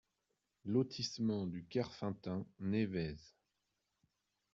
[0.65, 3.17] Lotissement de Kerfeunteun, Névez